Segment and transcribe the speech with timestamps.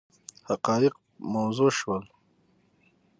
[0.47, 0.93] حقایق
[1.33, 2.03] موضح شول.